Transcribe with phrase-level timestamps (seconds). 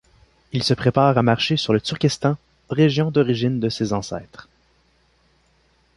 [0.51, 2.35] Il se prépare à marcher sur le Turkestan,
[2.71, 4.49] région d'origine de ses ancêtres.